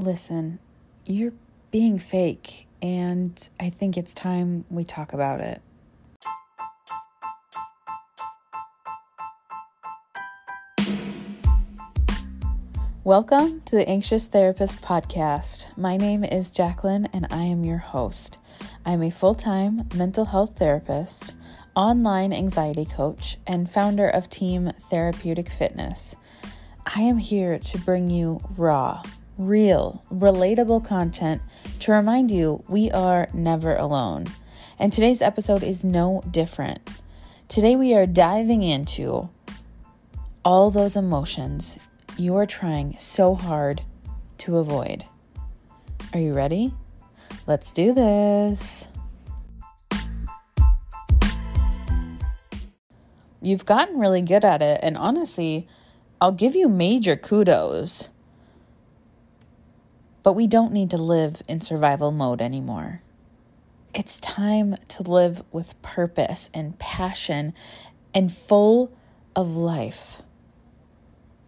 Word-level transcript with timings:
Listen, 0.00 0.58
you're 1.06 1.34
being 1.70 1.98
fake, 1.98 2.66
and 2.80 3.50
I 3.60 3.68
think 3.68 3.98
it's 3.98 4.14
time 4.14 4.64
we 4.70 4.82
talk 4.82 5.12
about 5.12 5.42
it. 5.42 5.60
Welcome 13.04 13.60
to 13.66 13.76
the 13.76 13.86
Anxious 13.86 14.26
Therapist 14.26 14.80
Podcast. 14.80 15.76
My 15.76 15.98
name 15.98 16.24
is 16.24 16.50
Jacqueline, 16.50 17.06
and 17.12 17.26
I 17.30 17.42
am 17.42 17.62
your 17.62 17.76
host. 17.76 18.38
I 18.86 18.92
am 18.92 19.02
a 19.02 19.10
full 19.10 19.34
time 19.34 19.86
mental 19.94 20.24
health 20.24 20.58
therapist, 20.58 21.34
online 21.76 22.32
anxiety 22.32 22.86
coach, 22.86 23.36
and 23.46 23.68
founder 23.68 24.08
of 24.08 24.30
Team 24.30 24.72
Therapeutic 24.88 25.50
Fitness. 25.50 26.16
I 26.86 27.02
am 27.02 27.18
here 27.18 27.58
to 27.58 27.78
bring 27.78 28.08
you 28.08 28.40
raw, 28.56 29.02
real, 29.40 30.04
relatable 30.12 30.84
content 30.84 31.40
to 31.80 31.92
remind 31.92 32.30
you 32.30 32.62
we 32.68 32.90
are 32.90 33.28
never 33.32 33.74
alone. 33.74 34.26
And 34.78 34.92
today's 34.92 35.22
episode 35.22 35.62
is 35.62 35.82
no 35.82 36.22
different. 36.30 36.88
Today 37.48 37.74
we 37.74 37.94
are 37.94 38.06
diving 38.06 38.62
into 38.62 39.30
all 40.44 40.70
those 40.70 40.94
emotions 40.94 41.78
you 42.18 42.36
are 42.36 42.46
trying 42.46 42.96
so 42.98 43.34
hard 43.34 43.82
to 44.38 44.58
avoid. 44.58 45.04
Are 46.12 46.20
you 46.20 46.34
ready? 46.34 46.74
Let's 47.46 47.72
do 47.72 47.94
this. 47.94 48.88
You've 53.40 53.64
gotten 53.64 53.98
really 53.98 54.20
good 54.20 54.44
at 54.44 54.60
it, 54.60 54.80
and 54.82 54.98
honestly, 54.98 55.66
I'll 56.20 56.32
give 56.32 56.54
you 56.54 56.68
major 56.68 57.16
kudos. 57.16 58.10
But 60.22 60.34
we 60.34 60.46
don't 60.46 60.72
need 60.72 60.90
to 60.90 60.98
live 60.98 61.42
in 61.48 61.60
survival 61.60 62.10
mode 62.10 62.40
anymore. 62.42 63.02
It's 63.94 64.20
time 64.20 64.76
to 64.88 65.02
live 65.02 65.42
with 65.50 65.80
purpose 65.82 66.50
and 66.54 66.78
passion 66.78 67.54
and 68.14 68.32
full 68.32 68.92
of 69.34 69.56
life. 69.56 70.22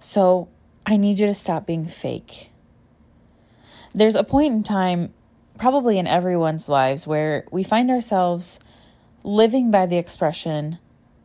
So 0.00 0.48
I 0.84 0.96
need 0.96 1.18
you 1.18 1.26
to 1.26 1.34
stop 1.34 1.66
being 1.66 1.86
fake. 1.86 2.50
There's 3.94 4.16
a 4.16 4.24
point 4.24 4.54
in 4.54 4.62
time, 4.62 5.12
probably 5.58 5.98
in 5.98 6.06
everyone's 6.06 6.68
lives, 6.68 7.06
where 7.06 7.44
we 7.52 7.62
find 7.62 7.90
ourselves 7.90 8.58
living 9.22 9.70
by 9.70 9.86
the 9.86 9.98
expression 9.98 10.78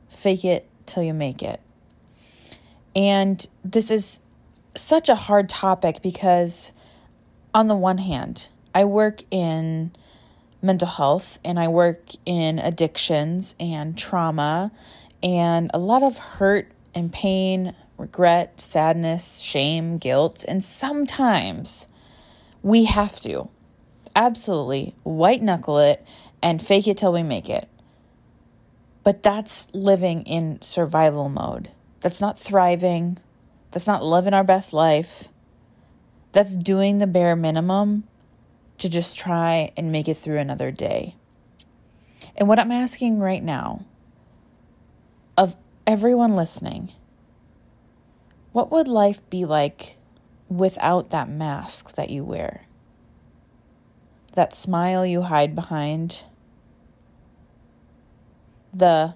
fake 0.09 0.45
it 0.45 0.67
till 0.85 1.03
you 1.03 1.13
make 1.13 1.41
it. 1.41 1.61
And 2.95 3.45
this 3.63 3.89
is 3.89 4.19
such 4.75 5.09
a 5.09 5.15
hard 5.15 5.49
topic 5.49 6.01
because, 6.01 6.71
on 7.53 7.67
the 7.67 7.75
one 7.75 7.97
hand, 7.97 8.49
I 8.73 8.85
work 8.85 9.23
in 9.31 9.91
mental 10.61 10.87
health 10.87 11.39
and 11.43 11.59
I 11.59 11.67
work 11.67 12.03
in 12.25 12.59
addictions 12.59 13.55
and 13.59 13.97
trauma 13.97 14.71
and 15.23 15.71
a 15.73 15.79
lot 15.79 16.03
of 16.03 16.17
hurt 16.17 16.71
and 16.93 17.11
pain, 17.11 17.75
regret, 17.97 18.61
sadness, 18.61 19.39
shame, 19.39 19.97
guilt, 19.97 20.45
and 20.47 20.63
sometimes 20.63 21.87
we 22.61 22.85
have 22.85 23.19
to 23.21 23.49
absolutely 24.15 24.95
white 25.03 25.41
knuckle 25.41 25.79
it 25.79 26.05
and 26.41 26.61
fake 26.61 26.87
it 26.87 26.97
till 26.97 27.13
we 27.13 27.23
make 27.23 27.49
it. 27.49 27.67
But 29.03 29.23
that's 29.23 29.67
living 29.73 30.23
in 30.23 30.61
survival 30.61 31.29
mode. 31.29 31.69
That's 32.01 32.19
not 32.19 32.37
thriving. 32.37 33.17
That's 33.71 33.87
not 33.87 34.03
living 34.03 34.33
our 34.33 34.43
best 34.43 34.73
life. 34.73 35.29
That's 36.31 36.55
doing 36.55 36.97
the 36.97 37.07
bare 37.07 37.35
minimum 37.35 38.03
to 38.77 38.89
just 38.89 39.17
try 39.17 39.71
and 39.75 39.91
make 39.91 40.07
it 40.07 40.17
through 40.17 40.37
another 40.37 40.71
day. 40.71 41.15
And 42.35 42.47
what 42.47 42.59
I'm 42.59 42.71
asking 42.71 43.19
right 43.19 43.43
now 43.43 43.85
of 45.37 45.55
everyone 45.85 46.35
listening, 46.35 46.91
what 48.51 48.71
would 48.71 48.87
life 48.87 49.27
be 49.29 49.45
like 49.45 49.97
without 50.49 51.09
that 51.09 51.29
mask 51.29 51.95
that 51.95 52.09
you 52.09 52.23
wear? 52.23 52.65
That 54.33 54.55
smile 54.55 55.05
you 55.05 55.23
hide 55.23 55.55
behind? 55.55 56.23
The 58.71 59.15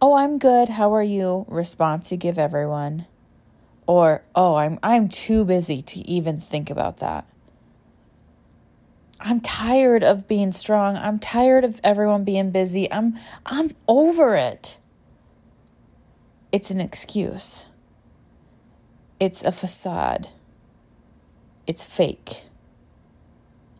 "Oh, 0.00 0.14
I'm 0.14 0.38
good. 0.38 0.70
How 0.70 0.92
are 0.94 1.02
you?" 1.02 1.46
response 1.48 2.10
you 2.10 2.18
give 2.18 2.38
everyone. 2.38 3.06
Or, 3.86 4.22
"Oh, 4.34 4.56
I'm 4.56 4.78
I'm 4.82 5.08
too 5.08 5.44
busy 5.44 5.82
to 5.82 6.00
even 6.00 6.40
think 6.40 6.70
about 6.70 6.98
that." 6.98 7.26
I'm 9.20 9.40
tired 9.40 10.02
of 10.02 10.26
being 10.26 10.52
strong. 10.52 10.96
I'm 10.96 11.18
tired 11.18 11.64
of 11.64 11.80
everyone 11.84 12.24
being 12.24 12.50
busy. 12.50 12.90
I'm 12.92 13.18
I'm 13.46 13.72
over 13.88 14.34
it. 14.34 14.78
It's 16.50 16.70
an 16.70 16.80
excuse. 16.80 17.66
It's 19.20 19.42
a 19.44 19.52
facade. 19.52 20.28
It's 21.66 21.86
fake. 21.86 22.44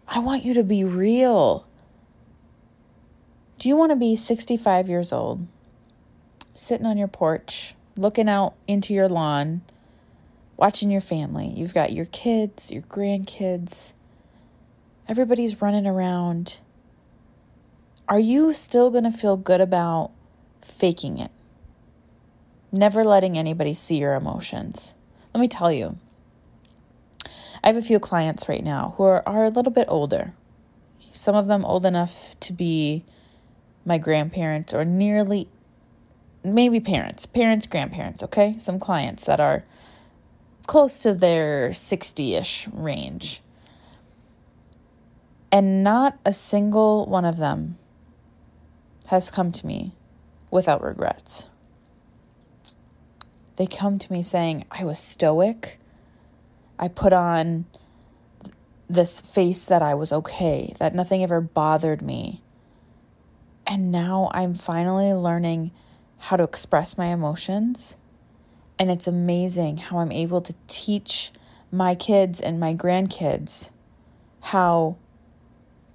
I 0.07 0.21
want 0.21 0.45
you 0.45 0.55
to 0.55 0.63
be 0.63 0.85
real. 0.85 1.67
Do 3.59 3.69
you 3.69 3.77
want 3.77 3.91
to 3.91 3.97
be 3.97 4.17
65 4.17 4.89
years 4.89 5.13
old? 5.13 5.47
sitting 6.55 6.87
on 6.87 6.99
your 6.99 7.09
porch, 7.09 7.75
looking 7.97 8.29
out 8.29 8.55
into 8.67 8.95
your 8.95 9.09
lawn, 9.09 9.63
watching 10.63 10.93
your 10.93 11.01
family. 11.01 11.49
You've 11.49 11.75
got 11.75 11.93
your 11.93 12.05
kids, 12.05 12.71
your 12.71 12.83
grandkids, 12.83 13.95
everybody's 15.09 15.61
running 15.61 15.89
around. 15.89 16.61
Are 18.09 18.21
you 18.21 18.53
still 18.53 18.89
going 18.89 19.03
to 19.03 19.11
feel 19.11 19.37
good 19.37 19.61
about 19.61 20.13
faking 20.61 21.19
it? 21.19 21.33
Never 22.71 23.03
letting 23.03 23.37
anybody 23.37 23.75
see 23.75 23.97
your 23.97 24.15
emotions. 24.15 24.95
Let 25.35 25.41
me 25.41 25.49
tell 25.49 25.73
you, 25.73 25.99
I 27.65 27.67
have 27.67 27.77
a 27.77 27.83
few 27.83 27.99
clients 27.99 28.49
right 28.49 28.63
now 28.63 28.95
who 28.97 29.03
are, 29.03 29.29
are 29.29 29.43
a 29.43 29.51
little 29.51 29.73
bit 29.73 29.87
older. 29.89 30.33
Some 31.11 31.35
of 31.35 31.49
them 31.49 31.65
old 31.65 31.85
enough 31.85 32.39
to 32.39 32.53
be 32.53 33.05
my 33.85 33.99
grandparents 33.99 34.73
or 34.73 34.85
nearly 34.85 35.49
maybe 36.45 36.79
parents, 36.79 37.27
parents, 37.27 37.67
grandparents, 37.67 38.23
okay? 38.23 38.55
Some 38.61 38.79
clients 38.79 39.25
that 39.25 39.41
are 39.41 39.65
close 40.67 40.99
to 41.01 41.15
their 41.15 41.73
60 41.73 42.35
ish 42.35 42.69
range. 42.69 43.43
And 45.51 45.85
not 45.85 46.19
a 46.25 46.33
single 46.33 47.07
one 47.07 47.25
of 47.25 47.37
them 47.37 47.77
has 49.09 49.31
come 49.31 49.53
to 49.53 49.67
me 49.67 49.93
without 50.51 50.83
regrets. 50.83 51.47
They 53.57 53.67
come 53.67 53.99
to 53.99 54.13
me 54.13 54.23
saying, 54.23 54.65
I 54.71 54.85
was 54.85 54.99
stoic. 54.99 55.79
I 56.79 56.89
put 56.89 57.13
on 57.13 57.67
this 58.89 59.21
face 59.21 59.65
that 59.65 59.83
I 59.83 59.95
was 59.95 60.13
okay, 60.13 60.75
that 60.79 60.95
nothing 60.95 61.23
ever 61.23 61.41
bothered 61.41 62.03
me. 62.03 62.43
And 63.67 63.93
now 63.93 64.31
I'm 64.33 64.55
finally 64.55 65.13
learning 65.13 65.73
how 66.19 66.37
to 66.37 66.45
express 66.45 66.99
my 66.99 67.07
emotions. 67.07 67.97
And 68.83 68.91
it's 68.91 69.07
amazing 69.07 69.77
how 69.77 70.01
I'm 70.01 70.11
able 70.11 70.41
to 70.41 70.57
teach 70.67 71.31
my 71.71 71.95
kids 71.95 72.41
and 72.41 72.59
my 72.59 72.75
grandkids 72.75 73.71
how 74.41 74.97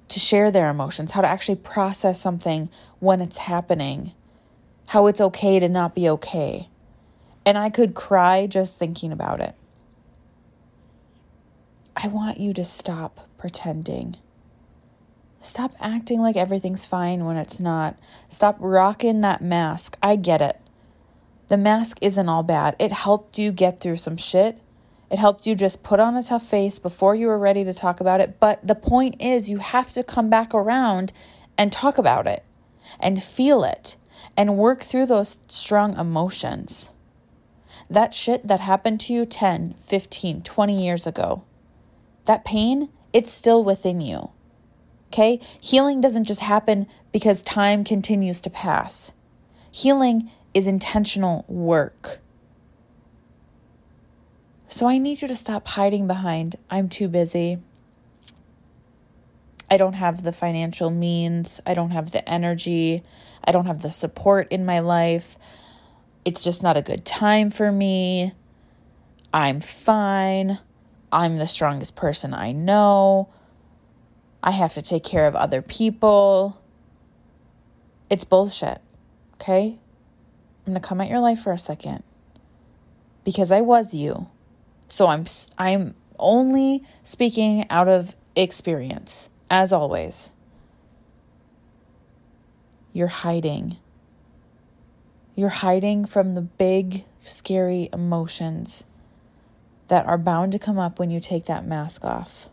to 0.08 0.22
share 0.22 0.52
their 0.52 0.70
emotions, 0.70 1.12
how 1.12 1.20
to 1.20 1.28
actually 1.28 1.58
process 1.58 2.22
something 2.22 2.70
when 3.00 3.20
it's 3.20 3.40
happening, 3.40 4.14
how 4.88 5.08
it's 5.08 5.20
okay 5.20 5.59
to 5.59 5.68
not 5.68 5.96
be 5.96 6.08
okay. 6.08 6.70
And 7.46 7.58
I 7.58 7.70
could 7.70 7.94
cry 7.94 8.48
just 8.48 8.80
thinking 8.80 9.12
about 9.12 9.42
it. 9.42 9.54
I 11.94 12.08
want 12.08 12.40
you 12.40 12.54
to 12.54 12.64
stop 12.64 13.28
pretending. 13.38 14.16
Stop 15.42 15.75
acting 15.81 16.22
like 16.22 16.38
everything's 16.38 16.86
fine 16.86 17.25
when 17.25 17.36
it's 17.36 17.60
not. 17.60 18.00
Stop 18.30 18.56
rocking 18.62 19.19
that 19.19 19.42
mask. 19.42 19.98
I 20.01 20.16
get 20.16 20.42
it. 20.42 20.62
The 21.48 21.58
mask 21.58 21.98
isn't 22.02 22.30
all 22.30 22.44
bad. 22.44 22.76
It 22.80 22.92
helped 22.92 23.38
you 23.38 23.52
get 23.52 23.80
through 23.80 23.98
some 23.98 24.18
shit. 24.18 24.60
It 25.10 25.20
helped 25.20 25.48
you 25.48 25.56
just 25.56 25.84
put 25.84 26.00
on 26.00 26.18
a 26.18 26.24
tough 26.24 26.46
face 26.46 26.80
before 26.80 27.16
you 27.16 27.28
were 27.28 27.40
ready 27.40 27.64
to 27.64 27.74
talk 27.74 28.02
about 28.02 28.20
it. 28.20 28.40
But 28.40 28.66
the 28.66 28.76
point 28.76 29.16
is, 29.22 29.50
you 29.50 29.60
have 29.60 29.94
to 29.94 30.04
come 30.04 30.30
back 30.30 30.54
around 30.54 31.14
and 31.58 31.72
talk 31.72 31.98
about 31.98 32.28
it 32.28 32.44
and 33.00 33.24
feel 33.24 33.64
it 33.64 33.96
and 34.36 34.58
work 34.58 34.84
through 34.84 35.06
those 35.06 35.40
strong 35.48 35.98
emotions. 35.98 36.90
That 37.90 38.14
shit 38.14 38.48
that 38.48 38.60
happened 38.60 39.00
to 39.02 39.14
you 39.14 39.26
10, 39.26 39.76
15, 39.78 40.42
20 40.42 40.86
years 40.86 41.08
ago, 41.08 41.44
that 42.26 42.44
pain, 42.44 42.90
it's 43.14 43.32
still 43.32 43.64
within 43.64 44.02
you. 44.02 44.32
Okay? 45.10 45.40
Healing 45.62 46.02
doesn't 46.02 46.26
just 46.26 46.42
happen 46.42 46.88
because 47.14 47.42
time 47.42 47.86
continues 47.86 48.42
to 48.42 48.50
pass. 48.50 49.12
Healing 49.72 50.30
is 50.57 50.65
intentional 50.65 51.45
work. 51.48 52.18
So 54.68 54.88
I 54.88 54.98
need 54.98 55.21
you 55.21 55.27
to 55.27 55.36
stop 55.36 55.68
hiding 55.68 56.07
behind, 56.07 56.56
I'm 56.68 56.89
too 56.89 57.07
busy. 57.07 57.59
I 59.69 59.77
don't 59.77 59.94
have 59.94 60.24
the 60.24 60.31
financial 60.31 60.89
means. 60.89 61.62
I 61.63 61.75
don't 61.75 61.92
have 61.92 62.09
the 62.09 62.27
energy. 62.27 63.04
I 63.44 63.51
don't 63.51 63.68
have 63.68 63.83
the 63.83 63.92
support 63.92 64.51
in 64.51 64.65
my 64.65 64.80
life. 64.80 65.38
It's 66.25 66.44
just 66.44 66.63
not 66.63 66.75
a 66.75 66.81
good 66.81 67.06
time 67.06 67.51
for 67.51 67.71
me. 67.71 68.33
I'm 69.31 69.62
fine. 69.62 70.57
I'm 71.12 71.38
the 71.38 71.48
strongest 71.48 71.95
person 71.95 72.33
I 72.33 72.51
know. 72.51 73.30
I 74.42 74.50
have 74.51 74.74
to 74.74 74.81
take 74.81 75.03
care 75.03 75.27
of 75.27 75.36
other 75.36 75.62
people. 75.62 76.60
It's 78.10 78.24
bullshit. 78.24 78.81
Okay? 79.36 79.77
I'm 80.68 80.74
going 80.74 80.81
to 80.81 80.88
come 80.88 81.00
at 81.00 81.08
your 81.08 81.22
life 81.22 81.40
for 81.40 81.54
a 81.54 81.58
second. 81.58 82.04
Because 83.24 83.54
I 83.54 83.62
was 83.62 83.94
you. 83.94 84.28
So 84.90 85.08
I'm 85.08 85.25
I'm 85.58 85.96
only 86.19 86.84
speaking 87.04 87.66
out 87.69 87.88
of 87.88 88.18
experience 88.36 89.30
as 89.50 89.72
always. 89.72 90.31
You're 92.92 93.08
hiding. 93.08 93.78
You're 95.36 95.50
hiding 95.50 96.04
from 96.06 96.36
the 96.36 96.42
big 96.42 97.06
scary 97.24 97.90
emotions 97.94 98.84
that 99.88 100.06
are 100.06 100.18
bound 100.18 100.52
to 100.52 100.60
come 100.60 100.78
up 100.78 101.00
when 101.00 101.12
you 101.12 101.22
take 101.22 101.46
that 101.46 101.66
mask 101.66 102.04
off. 102.04 102.50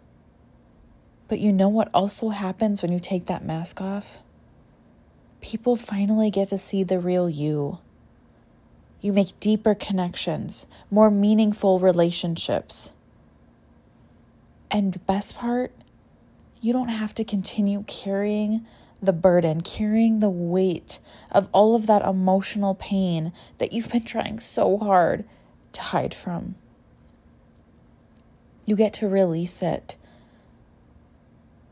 But 1.27 1.41
you 1.41 1.53
know 1.53 1.69
what 1.69 1.89
also 1.93 2.29
happens 2.29 2.81
when 2.81 2.93
you 2.93 3.01
take 3.01 3.27
that 3.27 3.45
mask 3.45 3.81
off? 3.81 4.19
People 5.41 5.75
finally 5.75 6.31
get 6.31 6.51
to 6.51 6.59
see 6.59 6.85
the 6.85 7.01
real 7.01 7.29
you. 7.29 7.79
You 9.05 9.13
make 9.13 9.39
deeper 9.39 9.75
connections, 9.75 10.65
more 10.91 11.11
meaningful 11.11 11.79
relationships. 11.79 12.91
And 14.71 15.05
best 15.05 15.37
part, 15.37 15.73
you 16.63 16.73
don't 16.73 16.89
have 16.89 17.13
to 17.17 17.23
continue 17.23 17.85
carrying 17.87 18.65
the 19.03 19.13
burden, 19.13 19.61
carrying 19.61 20.21
the 20.21 20.31
weight 20.31 21.01
of 21.31 21.51
all 21.53 21.75
of 21.75 21.87
that 21.87 22.01
emotional 22.01 22.75
pain 22.75 23.35
that 23.59 23.75
you've 23.75 23.93
been 23.93 24.07
trying 24.07 24.41
so 24.41 24.79
hard 24.79 25.27
to 25.73 25.83
hide 25.83 26.15
from. 26.15 26.55
You 28.65 28.75
get 28.75 28.95
to 28.95 29.07
release 29.07 29.61
it. 29.61 29.97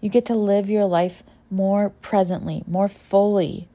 You 0.02 0.10
get 0.10 0.26
to 0.26 0.34
live 0.34 0.68
your 0.68 0.84
life 0.84 1.22
more 1.50 1.88
presently, 2.02 2.62
more 2.66 2.88
fully, 2.88 3.70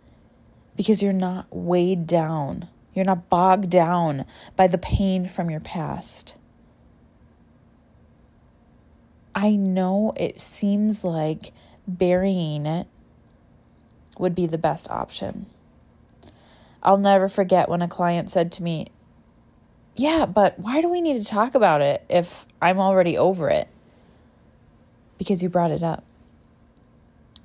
because 0.75 1.01
you're 1.01 1.11
not 1.11 1.47
weighed 1.49 2.05
down. 2.05 2.69
You're 2.97 3.05
not 3.05 3.29
bogged 3.29 3.69
down 3.69 4.25
by 4.55 4.65
the 4.65 4.79
pain 4.79 5.27
from 5.27 5.51
your 5.51 5.59
past. 5.59 6.33
I 9.35 9.55
know 9.55 10.13
it 10.17 10.41
seems 10.41 11.03
like 11.03 11.53
burying 11.87 12.65
it 12.65 12.87
would 14.17 14.33
be 14.33 14.47
the 14.47 14.57
best 14.57 14.89
option. 14.89 15.45
I'll 16.81 16.97
never 16.97 17.29
forget 17.29 17.69
when 17.69 17.83
a 17.83 17.87
client 17.87 18.31
said 18.31 18.51
to 18.53 18.63
me, 18.63 18.87
Yeah, 19.95 20.25
but 20.25 20.57
why 20.57 20.81
do 20.81 20.89
we 20.89 20.99
need 20.99 21.23
to 21.23 21.29
talk 21.29 21.53
about 21.53 21.81
it 21.81 22.03
if 22.09 22.47
I'm 22.59 22.79
already 22.79 23.15
over 23.15 23.47
it? 23.47 23.67
Because 25.19 25.43
you 25.43 25.49
brought 25.49 25.69
it 25.69 25.83
up. 25.83 26.03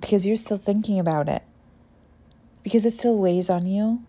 Because 0.00 0.24
you're 0.24 0.36
still 0.36 0.56
thinking 0.56 0.98
about 0.98 1.28
it. 1.28 1.42
Because 2.62 2.86
it 2.86 2.94
still 2.94 3.18
weighs 3.18 3.50
on 3.50 3.66
you. 3.66 4.02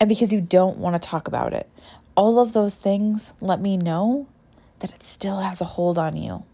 And 0.00 0.08
because 0.08 0.32
you 0.32 0.40
don't 0.40 0.78
want 0.78 1.00
to 1.00 1.08
talk 1.08 1.28
about 1.28 1.52
it. 1.52 1.68
All 2.16 2.40
of 2.40 2.54
those 2.54 2.74
things 2.74 3.34
let 3.40 3.60
me 3.60 3.76
know 3.76 4.26
that 4.80 4.92
it 4.92 5.02
still 5.02 5.40
has 5.40 5.60
a 5.60 5.66
hold 5.66 5.98
on 5.98 6.16
you, 6.16 6.44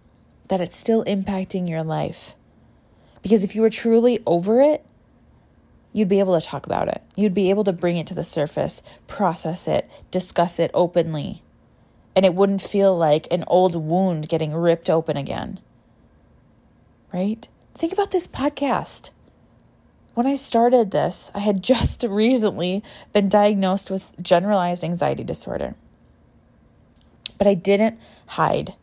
that 0.48 0.60
it's 0.60 0.76
still 0.76 1.04
impacting 1.04 1.68
your 1.68 1.84
life. 1.84 2.34
Because 3.22 3.44
if 3.44 3.54
you 3.54 3.62
were 3.62 3.70
truly 3.70 4.20
over 4.26 4.60
it, 4.60 4.84
you'd 5.92 6.08
be 6.08 6.18
able 6.18 6.38
to 6.38 6.46
talk 6.46 6.66
about 6.66 6.88
it. 6.88 7.02
You'd 7.14 7.34
be 7.34 7.50
able 7.50 7.64
to 7.64 7.72
bring 7.72 7.96
it 7.96 8.06
to 8.08 8.14
the 8.14 8.24
surface, 8.24 8.82
process 9.06 9.66
it, 9.66 9.88
discuss 10.10 10.58
it 10.58 10.70
openly. 10.74 11.42
And 12.14 12.26
it 12.26 12.34
wouldn't 12.34 12.62
feel 12.62 12.96
like 12.96 13.26
an 13.30 13.44
old 13.46 13.74
wound 13.74 14.28
getting 14.28 14.52
ripped 14.52 14.90
open 14.90 15.16
again. 15.16 15.60
Right? 17.12 17.48
Think 17.74 17.92
about 17.92 18.10
this 18.10 18.26
podcast. 18.26 19.10
When 20.16 20.26
I 20.26 20.34
started 20.34 20.92
this, 20.92 21.30
I 21.34 21.40
had 21.40 21.62
just 21.74 22.02
recently 22.02 22.82
been 23.12 23.28
diagnosed 23.28 23.90
with 23.90 24.14
generalized 24.20 24.82
anxiety 24.82 25.22
disorder. 25.22 25.74
But 27.36 27.46
I 27.46 27.52
didn't 27.52 28.00
hide. 28.28 28.76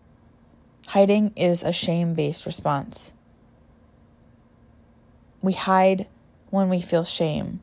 Hiding 0.90 1.34
is 1.36 1.64
a 1.64 1.74
shame 1.74 2.14
based 2.14 2.46
response. 2.46 3.14
We 5.42 5.54
hide 5.54 6.06
when 6.52 6.70
we 6.70 6.80
feel 6.80 7.04
shame 7.04 7.62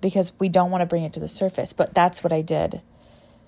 because 0.00 0.32
we 0.38 0.48
don't 0.48 0.70
want 0.70 0.82
to 0.82 0.86
bring 0.86 1.02
it 1.02 1.12
to 1.14 1.20
the 1.20 1.26
surface. 1.26 1.72
But 1.72 1.94
that's 1.94 2.22
what 2.22 2.32
I 2.32 2.42
did. 2.42 2.80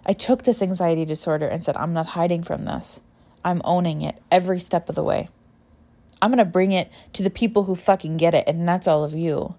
I 0.04 0.12
took 0.12 0.42
this 0.42 0.60
anxiety 0.60 1.04
disorder 1.04 1.46
and 1.46 1.64
said, 1.64 1.76
I'm 1.76 1.92
not 1.92 2.08
hiding 2.18 2.42
from 2.42 2.64
this. 2.64 2.98
I'm 3.44 3.62
owning 3.64 4.02
it 4.02 4.20
every 4.32 4.58
step 4.58 4.88
of 4.88 4.96
the 4.96 5.04
way. 5.04 5.28
I'm 6.20 6.30
going 6.30 6.38
to 6.38 6.44
bring 6.44 6.72
it 6.72 6.90
to 7.14 7.22
the 7.22 7.30
people 7.30 7.64
who 7.64 7.74
fucking 7.74 8.16
get 8.16 8.34
it, 8.34 8.44
and 8.46 8.68
that's 8.68 8.88
all 8.88 9.04
of 9.04 9.14
you. 9.14 9.54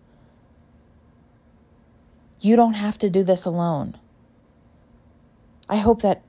You 2.42 2.56
don't 2.56 2.74
have 2.74 2.98
to 3.00 3.10
do 3.10 3.24
this 3.24 3.46
alone. 3.46 3.98
I 5.70 5.78
hope 5.78 6.02
that 6.02 6.22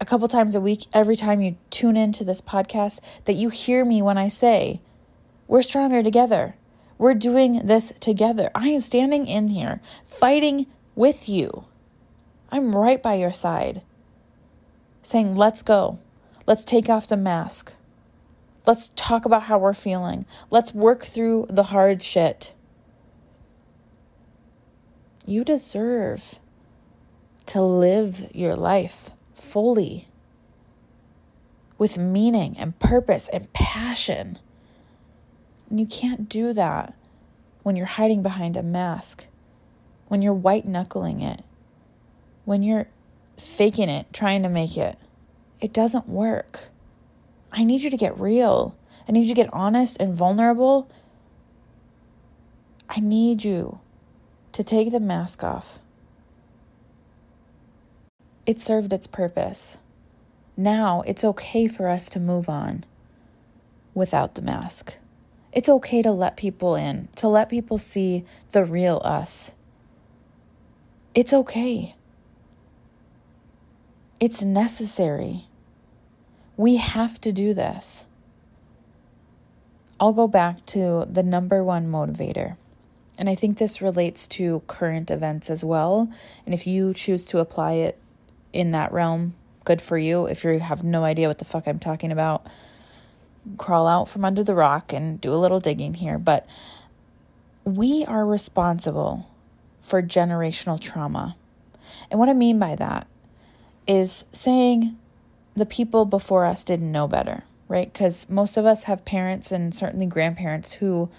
a 0.00 0.04
couple 0.04 0.26
times 0.28 0.54
a 0.54 0.60
week, 0.60 0.86
every 0.92 1.16
time 1.16 1.40
you 1.40 1.56
tune 1.70 1.96
into 1.96 2.24
this 2.24 2.40
podcast, 2.40 3.00
that 3.24 3.34
you 3.34 3.50
hear 3.50 3.84
me 3.84 4.02
when 4.02 4.18
I 4.18 4.28
say, 4.28 4.80
We're 5.46 5.62
stronger 5.62 6.02
together. 6.02 6.54
We're 6.98 7.14
doing 7.14 7.66
this 7.66 7.92
together. 7.98 8.50
I 8.54 8.68
am 8.68 8.80
standing 8.80 9.26
in 9.26 9.48
here 9.48 9.80
fighting 10.04 10.66
with 10.94 11.28
you. 11.30 11.64
I'm 12.52 12.76
right 12.76 13.02
by 13.02 13.14
your 13.14 13.32
side, 13.32 13.82
saying, 15.02 15.34
let's 15.34 15.62
go. 15.62 15.98
Let's 16.46 16.64
take 16.64 16.90
off 16.90 17.06
the 17.06 17.16
mask. 17.16 17.74
Let's 18.66 18.90
talk 18.94 19.24
about 19.24 19.44
how 19.44 19.58
we're 19.58 19.72
feeling. 19.72 20.26
Let's 20.50 20.74
work 20.74 21.04
through 21.04 21.46
the 21.48 21.64
hard 21.64 22.02
shit. 22.02 22.52
You 25.26 25.44
deserve 25.44 26.38
to 27.46 27.62
live 27.62 28.28
your 28.34 28.56
life 28.56 29.10
fully 29.34 30.08
with 31.78 31.96
meaning 31.96 32.56
and 32.58 32.78
purpose 32.78 33.28
and 33.28 33.52
passion. 33.52 34.38
And 35.68 35.80
you 35.80 35.86
can't 35.86 36.28
do 36.28 36.52
that 36.52 36.94
when 37.62 37.76
you're 37.76 37.86
hiding 37.86 38.22
behind 38.22 38.56
a 38.56 38.62
mask, 38.62 39.26
when 40.08 40.20
you're 40.20 40.34
white 40.34 40.66
knuckling 40.66 41.22
it, 41.22 41.42
when 42.44 42.62
you're 42.62 42.88
faking 43.36 43.88
it, 43.88 44.12
trying 44.12 44.42
to 44.42 44.48
make 44.48 44.76
it. 44.76 44.98
It 45.60 45.72
doesn't 45.72 46.08
work. 46.08 46.68
I 47.52 47.64
need 47.64 47.82
you 47.82 47.90
to 47.90 47.96
get 47.96 48.18
real. 48.18 48.76
I 49.08 49.12
need 49.12 49.22
you 49.22 49.34
to 49.34 49.42
get 49.42 49.52
honest 49.52 49.96
and 49.98 50.14
vulnerable. 50.14 50.88
I 52.88 53.00
need 53.00 53.44
you 53.44 53.80
to 54.52 54.64
take 54.64 54.90
the 54.90 55.00
mask 55.00 55.42
off. 55.44 55.80
It 58.46 58.60
served 58.60 58.92
its 58.92 59.06
purpose. 59.06 59.78
Now 60.56 61.02
it's 61.06 61.24
okay 61.24 61.66
for 61.68 61.88
us 61.88 62.08
to 62.10 62.20
move 62.20 62.48
on 62.48 62.84
without 63.94 64.34
the 64.34 64.42
mask. 64.42 64.96
It's 65.52 65.68
okay 65.68 66.02
to 66.02 66.12
let 66.12 66.36
people 66.36 66.74
in, 66.74 67.08
to 67.16 67.28
let 67.28 67.48
people 67.48 67.78
see 67.78 68.24
the 68.52 68.64
real 68.64 69.00
us. 69.04 69.52
It's 71.14 71.32
okay. 71.32 71.94
It's 74.20 74.42
necessary. 74.42 75.46
We 76.60 76.76
have 76.76 77.18
to 77.22 77.32
do 77.32 77.54
this. 77.54 78.04
I'll 79.98 80.12
go 80.12 80.28
back 80.28 80.66
to 80.66 81.06
the 81.10 81.22
number 81.22 81.64
one 81.64 81.90
motivator. 81.90 82.58
And 83.16 83.30
I 83.30 83.34
think 83.34 83.56
this 83.56 83.80
relates 83.80 84.26
to 84.36 84.62
current 84.66 85.10
events 85.10 85.48
as 85.48 85.64
well. 85.64 86.12
And 86.44 86.52
if 86.52 86.66
you 86.66 86.92
choose 86.92 87.24
to 87.28 87.38
apply 87.38 87.72
it 87.88 87.98
in 88.52 88.72
that 88.72 88.92
realm, 88.92 89.36
good 89.64 89.80
for 89.80 89.96
you. 89.96 90.26
If 90.26 90.44
you 90.44 90.58
have 90.58 90.84
no 90.84 91.02
idea 91.02 91.28
what 91.28 91.38
the 91.38 91.46
fuck 91.46 91.66
I'm 91.66 91.78
talking 91.78 92.12
about, 92.12 92.46
crawl 93.56 93.86
out 93.86 94.10
from 94.10 94.26
under 94.26 94.44
the 94.44 94.54
rock 94.54 94.92
and 94.92 95.18
do 95.18 95.32
a 95.32 95.40
little 95.40 95.60
digging 95.60 95.94
here, 95.94 96.18
but 96.18 96.46
we 97.64 98.04
are 98.04 98.26
responsible 98.26 99.30
for 99.80 100.02
generational 100.02 100.78
trauma. 100.78 101.36
And 102.10 102.20
what 102.20 102.28
I 102.28 102.34
mean 102.34 102.58
by 102.58 102.76
that 102.76 103.06
is 103.86 104.26
saying 104.30 104.98
the 105.60 105.66
people 105.66 106.06
before 106.06 106.46
us 106.46 106.64
didn't 106.64 106.90
know 106.90 107.06
better, 107.06 107.44
right? 107.68 107.92
Because 107.92 108.26
most 108.30 108.56
of 108.56 108.64
us 108.64 108.84
have 108.84 109.04
parents 109.04 109.52
and 109.52 109.74
certainly 109.74 110.06
grandparents 110.06 110.72
who 110.72 111.10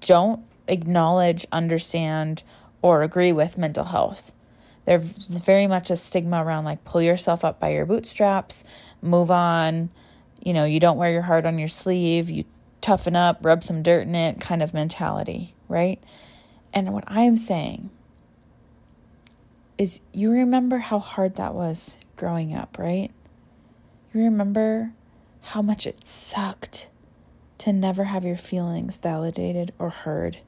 don't 0.00 0.44
acknowledge, 0.68 1.46
understand, 1.50 2.42
or 2.82 3.02
agree 3.02 3.32
with 3.32 3.56
mental 3.56 3.84
health. 3.84 4.32
There's 4.84 5.26
very 5.26 5.66
much 5.66 5.90
a 5.90 5.96
stigma 5.96 6.44
around 6.44 6.66
like 6.66 6.84
pull 6.84 7.00
yourself 7.00 7.42
up 7.42 7.58
by 7.58 7.70
your 7.70 7.86
bootstraps, 7.86 8.64
move 9.00 9.30
on. 9.30 9.88
You 10.44 10.52
know, 10.52 10.64
you 10.64 10.78
don't 10.78 10.98
wear 10.98 11.10
your 11.10 11.22
heart 11.22 11.46
on 11.46 11.58
your 11.58 11.68
sleeve, 11.68 12.28
you 12.28 12.44
toughen 12.82 13.16
up, 13.16 13.38
rub 13.42 13.64
some 13.64 13.82
dirt 13.82 14.06
in 14.06 14.14
it 14.14 14.40
kind 14.40 14.62
of 14.62 14.74
mentality, 14.74 15.54
right? 15.68 16.02
And 16.74 16.92
what 16.92 17.04
I'm 17.06 17.38
saying 17.38 17.88
is 19.78 20.00
you 20.12 20.30
remember 20.32 20.76
how 20.76 20.98
hard 20.98 21.36
that 21.36 21.54
was 21.54 21.96
growing 22.16 22.54
up, 22.54 22.76
right? 22.78 23.10
You 24.12 24.22
remember 24.24 24.92
how 25.42 25.62
much 25.62 25.86
it 25.86 26.06
sucked 26.06 26.88
to 27.58 27.72
never 27.72 28.04
have 28.04 28.24
your 28.24 28.36
feelings 28.36 28.96
validated 28.96 29.72
or 29.78 29.90
heard, 29.90 30.38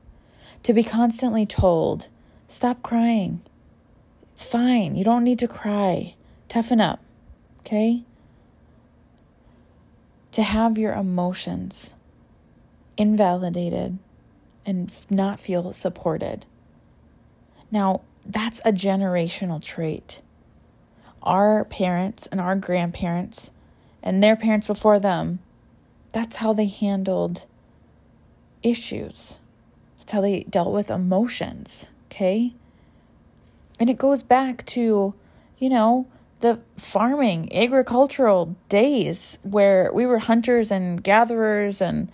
to 0.63 0.73
be 0.73 0.83
constantly 0.83 1.47
told, 1.47 2.09
stop 2.49 2.83
crying. 2.83 3.43
It's 4.33 4.45
fine. 4.45 4.95
You 4.95 5.05
don't 5.05 5.25
need 5.25 5.39
to 5.41 5.49
cry. 5.49 6.15
Toughen 6.49 6.81
up. 6.81 7.01
Okay? 7.61 8.03
To 10.33 10.43
have 10.43 10.79
your 10.79 10.95
emotions 10.95 11.93
invalidated 12.97 13.99
and 14.65 14.91
not 15.11 15.39
feel 15.39 15.73
supported. 15.73 16.47
Now, 17.71 18.01
that's 18.25 18.61
a 18.65 18.73
generational 18.73 19.63
trait. 19.63 20.23
Our 21.23 21.65
parents 21.65 22.27
and 22.27 22.41
our 22.41 22.57
grandparents 22.57 23.51
and 24.03 24.23
their 24.23 24.37
parents 24.37 24.67
before 24.67 24.99
them 24.99 25.39
that's 26.13 26.37
how 26.37 26.53
they 26.53 26.67
handled 26.67 27.47
issues. 28.63 29.39
That's 29.99 30.13
how 30.13 30.21
they 30.21 30.45
dealt 30.45 30.73
with 30.73 30.91
emotions, 30.91 31.89
okay? 32.11 32.53
And 33.81 33.91
it 33.91 33.97
goes 33.97 34.23
back 34.23 34.65
to, 34.67 35.15
you 35.59 35.69
know, 35.69 36.07
the 36.41 36.61
farming, 36.77 37.55
agricultural 37.57 38.57
days 38.69 39.39
where 39.43 39.91
we 39.93 40.07
were 40.07 40.19
hunters 40.19 40.71
and 40.71 41.03
gatherers 41.03 41.81
and 41.81 42.11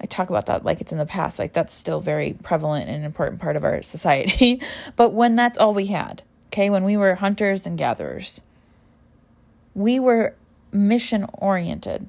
I 0.00 0.06
talk 0.06 0.30
about 0.30 0.46
that 0.46 0.64
like 0.64 0.80
it's 0.80 0.92
in 0.92 0.98
the 0.98 1.06
past, 1.06 1.40
like 1.40 1.52
that's 1.52 1.74
still 1.74 1.98
very 1.98 2.32
prevalent 2.32 2.88
and 2.88 3.04
important 3.04 3.40
part 3.40 3.56
of 3.56 3.64
our 3.64 3.82
society. 3.82 4.62
but 4.96 5.12
when 5.12 5.34
that's 5.34 5.58
all 5.58 5.74
we 5.74 5.86
had, 5.86 6.22
okay, 6.48 6.70
when 6.70 6.84
we 6.84 6.96
were 6.96 7.16
hunters 7.16 7.66
and 7.66 7.78
gatherers, 7.78 8.40
we 9.74 10.00
were 10.00 10.34
mission 10.72 11.26
oriented 11.34 12.08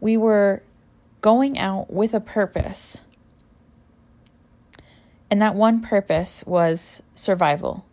we 0.00 0.16
were 0.16 0.62
going 1.20 1.58
out 1.58 1.92
with 1.92 2.14
a 2.14 2.20
purpose. 2.20 2.96
And 5.30 5.40
that 5.40 5.54
one 5.54 5.80
purpose 5.80 6.42
was 6.46 7.02
survival. 7.14 7.84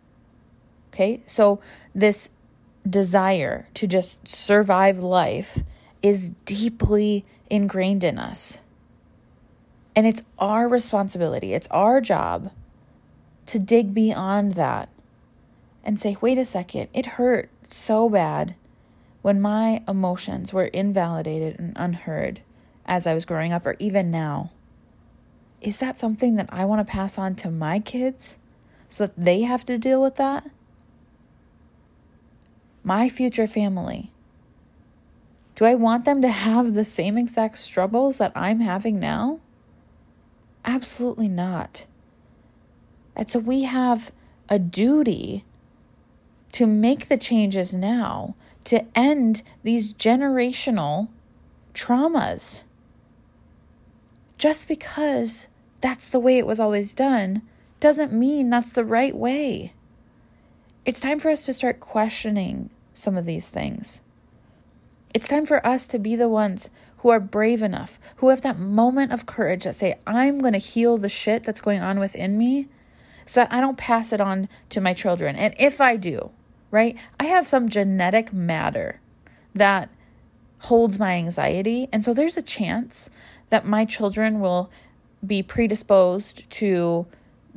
Okay, 0.88 1.22
so 1.26 1.60
this 1.94 2.30
desire 2.88 3.68
to 3.74 3.86
just 3.86 4.26
survive 4.26 4.98
life 4.98 5.62
is 6.02 6.30
deeply 6.46 7.24
ingrained 7.50 8.02
in 8.02 8.18
us. 8.18 8.58
And 9.94 10.06
it's 10.06 10.22
our 10.38 10.68
responsibility, 10.68 11.54
it's 11.54 11.68
our 11.70 12.00
job 12.00 12.50
to 13.46 13.58
dig 13.58 13.94
beyond 13.94 14.52
that 14.52 14.88
and 15.84 15.98
say, 15.98 16.16
wait 16.20 16.38
a 16.38 16.44
second, 16.44 16.88
it 16.92 17.06
hurt 17.06 17.50
so 17.70 18.08
bad 18.08 18.54
when 19.22 19.40
my 19.40 19.82
emotions 19.86 20.52
were 20.52 20.66
invalidated 20.66 21.58
and 21.58 21.72
unheard 21.76 22.40
as 22.86 23.06
I 23.06 23.14
was 23.14 23.24
growing 23.26 23.52
up, 23.52 23.66
or 23.66 23.76
even 23.78 24.10
now, 24.10 24.50
is 25.60 25.78
that 25.78 25.98
something 25.98 26.36
that 26.36 26.48
I 26.50 26.64
want 26.64 26.86
to 26.86 26.90
pass 26.90 27.18
on 27.18 27.34
to 27.36 27.50
my 27.50 27.80
kids 27.80 28.38
so 28.88 29.06
that 29.06 29.14
they 29.16 29.42
have 29.42 29.64
to 29.66 29.76
deal 29.76 30.00
with 30.00 30.16
that? 30.16 30.48
My 32.82 33.08
future 33.08 33.46
family. 33.46 34.12
Do 35.54 35.64
I 35.64 35.74
want 35.74 36.04
them 36.04 36.22
to 36.22 36.30
have 36.30 36.72
the 36.72 36.84
same 36.84 37.18
exact 37.18 37.58
struggles 37.58 38.18
that 38.18 38.32
I'm 38.34 38.60
having 38.60 38.98
now? 39.00 39.40
Absolutely 40.64 41.28
not. 41.28 41.84
And 43.16 43.28
so 43.28 43.40
we 43.40 43.64
have 43.64 44.12
a 44.48 44.58
duty 44.58 45.44
to 46.52 46.66
make 46.66 47.08
the 47.08 47.18
changes 47.18 47.74
now 47.74 48.34
to 48.64 48.84
end 48.94 49.42
these 49.62 49.94
generational 49.94 51.08
traumas. 51.74 52.62
Just 54.36 54.68
because 54.68 55.48
that's 55.80 56.08
the 56.08 56.20
way 56.20 56.38
it 56.38 56.46
was 56.46 56.60
always 56.60 56.94
done 56.94 57.42
doesn't 57.80 58.12
mean 58.12 58.50
that's 58.50 58.72
the 58.72 58.84
right 58.84 59.14
way. 59.14 59.72
It's 60.84 61.00
time 61.00 61.18
for 61.18 61.30
us 61.30 61.44
to 61.46 61.52
start 61.52 61.80
questioning 61.80 62.70
some 62.94 63.16
of 63.16 63.26
these 63.26 63.48
things. 63.48 64.00
It's 65.14 65.28
time 65.28 65.46
for 65.46 65.64
us 65.66 65.86
to 65.88 65.98
be 65.98 66.16
the 66.16 66.28
ones 66.28 66.70
who 66.98 67.10
are 67.10 67.20
brave 67.20 67.62
enough, 67.62 67.98
who 68.16 68.28
have 68.28 68.42
that 68.42 68.58
moment 68.58 69.12
of 69.12 69.26
courage 69.26 69.64
that 69.64 69.76
say, 69.76 69.98
I'm 70.06 70.40
going 70.40 70.52
to 70.52 70.58
heal 70.58 70.98
the 70.98 71.08
shit 71.08 71.44
that's 71.44 71.60
going 71.60 71.80
on 71.80 72.00
within 72.00 72.36
me 72.36 72.68
so 73.24 73.40
that 73.40 73.52
I 73.52 73.60
don't 73.60 73.78
pass 73.78 74.12
it 74.12 74.20
on 74.20 74.48
to 74.70 74.80
my 74.80 74.94
children. 74.94 75.36
And 75.36 75.54
if 75.58 75.80
I 75.80 75.96
do, 75.96 76.30
right? 76.70 76.96
I 77.18 77.24
have 77.24 77.46
some 77.46 77.68
genetic 77.68 78.32
matter 78.32 79.00
that 79.54 79.90
holds 80.60 80.98
my 80.98 81.14
anxiety. 81.14 81.88
And 81.92 82.04
so 82.04 82.12
there's 82.12 82.36
a 82.36 82.42
chance 82.42 83.08
that 83.50 83.66
my 83.66 83.84
children 83.84 84.40
will 84.40 84.70
be 85.24 85.42
predisposed 85.42 86.48
to 86.50 87.06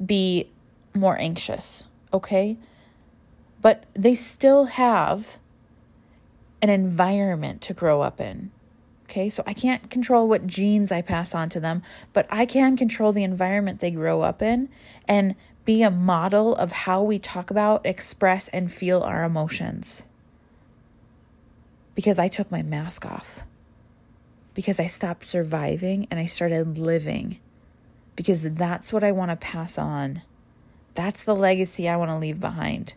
be 0.03 0.49
more 0.93 1.17
anxious, 1.17 1.85
okay? 2.13 2.57
But 3.61 3.85
they 3.93 4.15
still 4.15 4.65
have 4.65 5.37
an 6.61 6.69
environment 6.69 7.61
to 7.61 7.73
grow 7.73 8.01
up 8.01 8.19
in. 8.19 8.51
Okay, 9.05 9.29
so 9.29 9.43
I 9.45 9.53
can't 9.53 9.89
control 9.89 10.29
what 10.29 10.47
genes 10.47 10.89
I 10.89 11.01
pass 11.01 11.35
on 11.35 11.49
to 11.49 11.59
them, 11.59 11.83
but 12.13 12.25
I 12.29 12.45
can 12.45 12.77
control 12.77 13.11
the 13.11 13.25
environment 13.25 13.81
they 13.81 13.91
grow 13.91 14.21
up 14.21 14.41
in. 14.41 14.69
And 15.05 15.35
be 15.65 15.83
a 15.83 15.91
model 15.91 16.55
of 16.55 16.71
how 16.71 17.03
we 17.03 17.19
talk 17.19 17.51
about, 17.51 17.85
express, 17.85 18.47
and 18.49 18.71
feel 18.71 19.01
our 19.01 19.23
emotions. 19.23 20.01
Because 21.93 22.17
I 22.17 22.27
took 22.27 22.51
my 22.51 22.61
mask 22.61 23.05
off. 23.05 23.41
Because 24.53 24.79
I 24.79 24.87
stopped 24.87 25.25
surviving 25.25 26.07
and 26.09 26.19
I 26.19 26.25
started 26.25 26.77
living. 26.77 27.39
Because 28.15 28.43
that's 28.43 28.91
what 28.91 29.03
I 29.03 29.11
want 29.11 29.31
to 29.31 29.37
pass 29.37 29.77
on. 29.77 30.23
That's 30.93 31.23
the 31.23 31.35
legacy 31.35 31.87
I 31.87 31.95
want 31.95 32.11
to 32.11 32.17
leave 32.17 32.39
behind. 32.39 32.95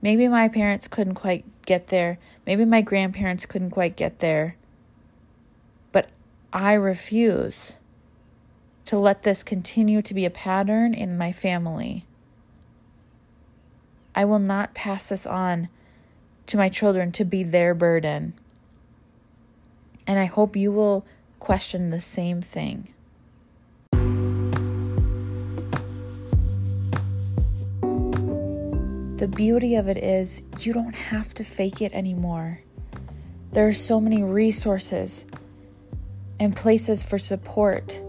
Maybe 0.00 0.28
my 0.28 0.48
parents 0.48 0.88
couldn't 0.88 1.14
quite 1.14 1.44
get 1.66 1.88
there. 1.88 2.18
Maybe 2.46 2.64
my 2.64 2.80
grandparents 2.80 3.46
couldn't 3.46 3.70
quite 3.70 3.96
get 3.96 4.20
there. 4.20 4.56
But 5.92 6.08
I 6.52 6.74
refuse 6.74 7.76
to 8.86 8.98
let 8.98 9.24
this 9.24 9.42
continue 9.42 10.00
to 10.00 10.14
be 10.14 10.24
a 10.24 10.30
pattern 10.30 10.94
in 10.94 11.18
my 11.18 11.32
family. 11.32 12.06
I 14.14 14.24
will 14.24 14.38
not 14.38 14.74
pass 14.74 15.08
this 15.08 15.26
on 15.26 15.68
to 16.46 16.56
my 16.56 16.68
children 16.68 17.12
to 17.12 17.24
be 17.24 17.42
their 17.42 17.74
burden. 17.74 18.34
And 20.06 20.18
I 20.18 20.24
hope 20.26 20.56
you 20.56 20.70
will 20.70 21.04
question 21.40 21.90
the 21.90 22.00
same 22.00 22.40
thing. 22.40 22.88
The 29.16 29.28
beauty 29.28 29.74
of 29.74 29.88
it 29.88 29.96
is 29.96 30.42
you 30.60 30.72
don't 30.72 30.94
have 30.94 31.34
to 31.34 31.44
fake 31.44 31.82
it 31.82 31.92
anymore. 31.92 32.60
There 33.50 33.66
are 33.66 33.72
so 33.72 34.00
many 34.00 34.22
resources 34.22 35.24
and 36.38 36.54
places 36.54 37.02
for 37.02 37.18
support 37.18 38.00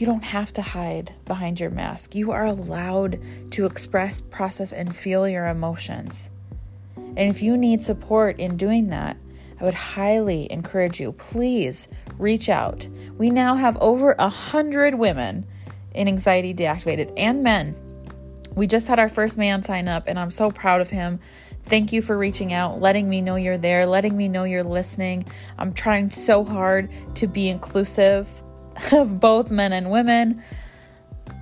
you 0.00 0.06
don't 0.06 0.24
have 0.24 0.52
to 0.54 0.62
hide 0.62 1.14
behind 1.26 1.60
your 1.60 1.70
mask. 1.70 2.14
You 2.14 2.30
are 2.30 2.46
allowed 2.46 3.20
to 3.50 3.66
express, 3.66 4.20
process, 4.20 4.72
and 4.72 4.96
feel 4.96 5.28
your 5.28 5.46
emotions. 5.46 6.30
And 6.96 7.18
if 7.18 7.42
you 7.42 7.56
need 7.56 7.84
support 7.84 8.38
in 8.40 8.56
doing 8.56 8.88
that, 8.88 9.18
I 9.60 9.64
would 9.64 9.74
highly 9.74 10.50
encourage 10.50 11.00
you, 11.00 11.12
please 11.12 11.86
reach 12.16 12.48
out. 12.48 12.88
We 13.18 13.28
now 13.28 13.56
have 13.56 13.76
over 13.78 14.14
a 14.18 14.30
hundred 14.30 14.94
women 14.94 15.46
in 15.94 16.08
anxiety 16.08 16.54
deactivated 16.54 17.12
and 17.18 17.42
men. 17.42 17.76
We 18.54 18.66
just 18.66 18.88
had 18.88 18.98
our 18.98 19.08
first 19.08 19.36
man 19.36 19.62
sign 19.62 19.86
up, 19.86 20.04
and 20.06 20.18
I'm 20.18 20.30
so 20.30 20.50
proud 20.50 20.80
of 20.80 20.88
him. 20.88 21.20
Thank 21.64 21.92
you 21.92 22.00
for 22.00 22.16
reaching 22.16 22.54
out, 22.54 22.80
letting 22.80 23.08
me 23.08 23.20
know 23.20 23.36
you're 23.36 23.58
there, 23.58 23.84
letting 23.84 24.16
me 24.16 24.28
know 24.28 24.44
you're 24.44 24.64
listening. 24.64 25.26
I'm 25.58 25.74
trying 25.74 26.10
so 26.10 26.42
hard 26.42 26.90
to 27.16 27.26
be 27.26 27.48
inclusive 27.48 28.42
of 28.92 29.20
both 29.20 29.50
men 29.50 29.72
and 29.72 29.90
women. 29.90 30.42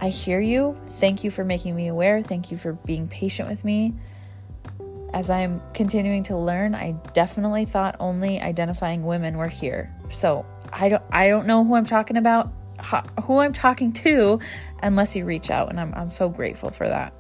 I 0.01 0.11
hear 0.11 0.41
you. 0.41 0.79
Thank 0.99 1.25
you 1.25 1.31
for 1.31 1.45
making 1.45 1.75
me 1.75 1.89
aware. 1.89 2.23
Thank 2.23 2.51
you 2.51 2.57
for 2.57 2.73
being 2.73 3.09
patient 3.09 3.49
with 3.49 3.65
me. 3.65 3.95
As 5.13 5.31
I'm 5.31 5.63
continuing 5.73 6.23
to 6.25 6.37
learn, 6.37 6.75
I 6.75 6.93
definitely 7.15 7.65
thought 7.65 7.97
only 7.99 8.41
identifying 8.41 9.05
women 9.05 9.39
were 9.39 9.49
here. 9.49 9.93
So 10.11 10.45
I 10.73 10.89
don't 10.91 11.03
I 11.11 11.29
don't 11.29 11.47
know 11.47 11.65
who 11.65 11.75
I'm 11.75 11.87
talking 11.87 12.17
about, 12.17 12.53
who 13.25 13.39
I'm 13.39 13.53
talking 13.53 13.93
to, 13.95 14.39
unless 14.83 15.17
you 15.17 15.25
reach 15.25 15.51
out, 15.51 15.71
and 15.71 15.81
I'm 15.81 15.95
I'm 15.95 16.11
so 16.11 16.29
grateful 16.29 16.71
for 16.71 16.87
that. 16.87 17.15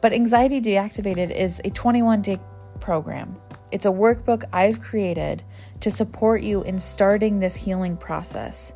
But 0.00 0.12
Anxiety 0.12 0.60
Deactivated 0.60 1.30
is 1.30 1.60
a 1.64 1.70
21 1.70 2.22
day 2.22 2.40
program. 2.80 3.36
It's 3.70 3.86
a 3.86 3.90
workbook 3.90 4.44
I've 4.52 4.80
created 4.80 5.42
to 5.80 5.90
support 5.90 6.42
you 6.42 6.62
in 6.62 6.78
starting 6.78 7.40
this 7.40 7.54
healing 7.54 7.96
process. 7.96 8.72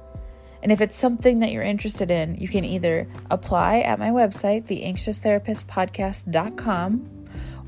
And 0.62 0.72
if 0.72 0.80
it's 0.80 0.96
something 0.96 1.40
that 1.40 1.52
you're 1.52 1.62
interested 1.62 2.10
in, 2.10 2.36
you 2.36 2.48
can 2.48 2.64
either 2.64 3.06
apply 3.30 3.80
at 3.80 3.98
my 3.98 4.10
website, 4.10 4.66
theanxioustherapistpodcast.com, 4.66 7.10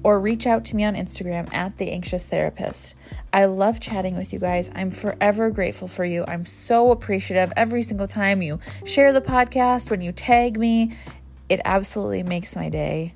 or 0.03 0.19
reach 0.19 0.47
out 0.47 0.65
to 0.65 0.77
me 0.77 0.85
on 0.85 0.95
Instagram 0.95 1.53
at 1.53 1.77
the 1.77 1.91
anxious 1.91 2.25
therapist. 2.27 2.95
I 3.33 3.45
love 3.45 3.81
chatting 3.81 4.17
with 4.17 4.33
you 4.33 4.39
guys. 4.39 4.71
I'm 4.75 4.91
forever 4.91 5.51
grateful 5.51 5.89
for 5.89 6.05
you. 6.05 6.25
I'm 6.27 6.47
so 6.47 6.91
appreciative 6.91 7.53
every 7.57 7.83
single 7.83 8.09
time 8.09 8.43
you 8.43 8.61
share 8.85 9.13
the 9.13 9.21
podcast, 9.21 9.91
when 9.91 10.01
you 10.01 10.13
tag 10.13 10.59
me. 10.59 10.97
It 11.49 11.61
absolutely 11.65 12.23
makes 12.23 12.57
my 12.57 12.71
day. 12.71 13.15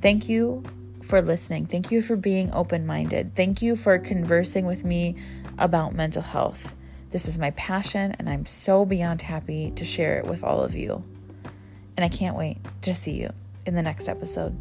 Thank 0.00 0.28
you 0.28 0.62
for 1.02 1.20
listening. 1.20 1.66
Thank 1.66 1.90
you 1.90 2.02
for 2.02 2.14
being 2.14 2.52
open 2.52 2.86
minded. 2.86 3.34
Thank 3.34 3.62
you 3.62 3.74
for 3.74 3.98
conversing 3.98 4.66
with 4.66 4.84
me 4.84 5.16
about 5.58 5.94
mental 5.94 6.22
health. 6.22 6.76
This 7.10 7.26
is 7.26 7.38
my 7.38 7.52
passion, 7.52 8.14
and 8.18 8.28
I'm 8.28 8.44
so 8.44 8.84
beyond 8.84 9.22
happy 9.22 9.70
to 9.72 9.84
share 9.84 10.18
it 10.18 10.26
with 10.26 10.44
all 10.44 10.62
of 10.62 10.74
you. 10.74 11.02
And 11.96 12.04
I 12.04 12.08
can't 12.08 12.36
wait 12.36 12.58
to 12.82 12.94
see 12.94 13.12
you 13.12 13.32
in 13.64 13.74
the 13.74 13.82
next 13.82 14.08
episode. 14.08 14.54